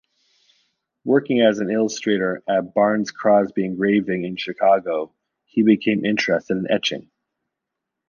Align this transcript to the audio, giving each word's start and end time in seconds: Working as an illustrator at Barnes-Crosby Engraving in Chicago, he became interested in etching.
Working 1.03 1.41
as 1.41 1.59
an 1.59 1.69
illustrator 1.69 2.41
at 2.49 2.73
Barnes-Crosby 2.73 3.65
Engraving 3.65 4.23
in 4.23 4.35
Chicago, 4.35 5.13
he 5.45 5.61
became 5.61 6.03
interested 6.03 6.57
in 6.57 6.65
etching. 6.71 7.11